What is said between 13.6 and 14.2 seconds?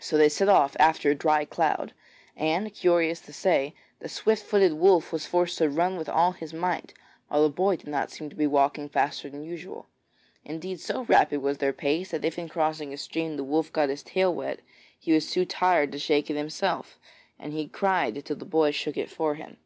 got his